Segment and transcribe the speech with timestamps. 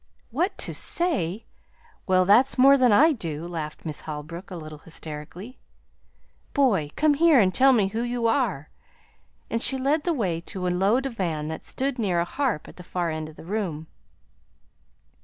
[0.31, 1.45] "'What to say'!
[2.07, 5.59] well, that's more than I do" laughed Miss Holbrook, a little hysterically.
[6.55, 8.71] "Boy, come here and tell me who you are."
[9.51, 12.77] And she led the way to a low divan that stood near a harp at
[12.77, 13.85] the far end of the room.